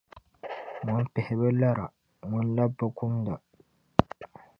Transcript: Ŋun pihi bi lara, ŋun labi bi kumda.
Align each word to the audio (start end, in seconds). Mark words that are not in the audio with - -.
Ŋun 0.91 1.03
pihi 1.13 1.33
bi 1.39 1.49
lara, 1.59 1.85
ŋun 2.29 2.45
labi 2.55 2.75
bi 2.77 2.85
kumda. 2.97 3.35